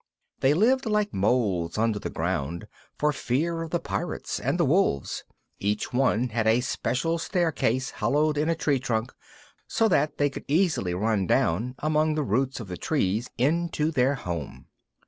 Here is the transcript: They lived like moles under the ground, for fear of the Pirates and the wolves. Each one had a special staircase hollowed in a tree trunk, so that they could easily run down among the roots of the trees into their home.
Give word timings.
They 0.39 0.55
lived 0.55 0.87
like 0.87 1.13
moles 1.13 1.77
under 1.77 1.99
the 1.99 2.09
ground, 2.09 2.65
for 2.97 3.13
fear 3.13 3.61
of 3.61 3.69
the 3.69 3.79
Pirates 3.79 4.39
and 4.39 4.57
the 4.59 4.65
wolves. 4.65 5.23
Each 5.59 5.93
one 5.93 6.29
had 6.29 6.47
a 6.47 6.61
special 6.61 7.19
staircase 7.19 7.91
hollowed 7.91 8.35
in 8.35 8.49
a 8.49 8.55
tree 8.55 8.79
trunk, 8.79 9.13
so 9.67 9.87
that 9.89 10.17
they 10.17 10.31
could 10.31 10.45
easily 10.47 10.95
run 10.95 11.27
down 11.27 11.75
among 11.77 12.15
the 12.15 12.23
roots 12.23 12.59
of 12.59 12.67
the 12.67 12.77
trees 12.77 13.29
into 13.37 13.91
their 13.91 14.15
home. 14.15 14.65